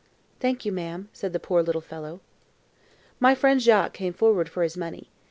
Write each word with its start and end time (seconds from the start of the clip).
"Thank 0.39 0.65
you, 0.65 0.71
ma'am," 0.71 1.09
said 1.13 1.31
the 1.31 1.39
poor 1.39 1.61
little 1.61 1.79
fellow. 1.79 2.21
My 3.19 3.35
friend 3.35 3.61
Jacques 3.61 3.93
came 3.93 4.13
forward 4.13 4.49
for 4.49 4.63
his 4.63 4.75
money. 4.75 5.11